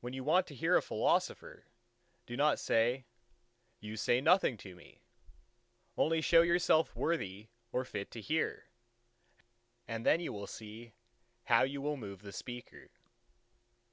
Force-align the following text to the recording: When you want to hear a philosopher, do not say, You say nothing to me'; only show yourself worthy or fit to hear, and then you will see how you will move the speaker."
When 0.00 0.14
you 0.14 0.24
want 0.24 0.48
to 0.48 0.54
hear 0.56 0.76
a 0.76 0.82
philosopher, 0.82 1.66
do 2.26 2.36
not 2.36 2.58
say, 2.58 3.04
You 3.78 3.96
say 3.96 4.20
nothing 4.20 4.56
to 4.56 4.74
me'; 4.74 5.00
only 5.96 6.20
show 6.20 6.42
yourself 6.42 6.96
worthy 6.96 7.46
or 7.70 7.84
fit 7.84 8.10
to 8.10 8.20
hear, 8.20 8.66
and 9.86 10.04
then 10.04 10.18
you 10.18 10.32
will 10.32 10.48
see 10.48 10.90
how 11.44 11.62
you 11.62 11.80
will 11.80 11.96
move 11.96 12.22
the 12.22 12.32
speaker." 12.32 12.90